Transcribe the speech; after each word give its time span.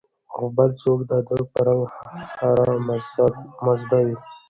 او 0.35 0.43
بل 0.57 0.69
څوک 0.81 0.99
د 1.09 1.11
ده 1.29 1.37
په 1.51 1.59
رنګ 1.67 1.83
حرامزاده 1.95 3.99
وي 4.05 4.15